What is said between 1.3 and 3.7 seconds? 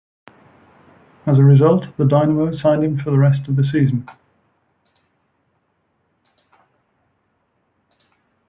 a result, the Dynamo signed him for the rest of the